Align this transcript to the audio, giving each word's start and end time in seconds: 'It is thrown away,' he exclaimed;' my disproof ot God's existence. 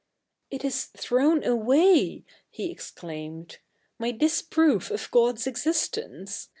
'It 0.49 0.65
is 0.65 0.85
thrown 0.85 1.43
away,' 1.43 2.25
he 2.49 2.71
exclaimed;' 2.71 3.59
my 3.99 4.09
disproof 4.09 4.89
ot 4.91 5.11
God's 5.11 5.45
existence. 5.45 6.47